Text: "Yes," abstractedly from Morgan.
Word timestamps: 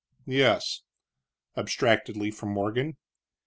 "Yes," 0.25 0.81
abstractedly 1.55 2.31
from 2.31 2.49
Morgan. 2.49 2.97